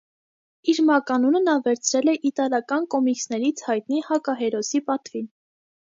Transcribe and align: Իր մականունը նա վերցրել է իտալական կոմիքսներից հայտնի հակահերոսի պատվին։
Իր 0.71 0.79
մականունը 0.87 1.41
նա 1.49 1.55
վերցրել 1.67 2.11
է 2.15 2.17
իտալական 2.31 2.89
կոմիքսներից 2.97 3.65
հայտնի 3.71 4.05
հակահերոսի 4.13 4.87
պատվին։ 4.93 5.35